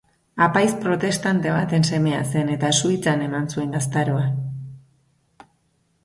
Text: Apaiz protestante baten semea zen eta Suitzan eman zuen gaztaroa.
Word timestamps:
Apaiz 0.43 0.69
protestante 0.85 1.51
baten 1.57 1.83
semea 1.89 2.21
zen 2.31 2.49
eta 2.53 2.71
Suitzan 2.85 3.21
eman 3.25 3.45
zuen 3.55 3.75
gaztaroa. 3.75 5.47